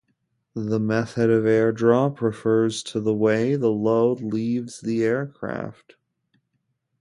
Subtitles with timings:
[0.55, 5.95] The method of airdrop refers to the way the load leaves the aircraft.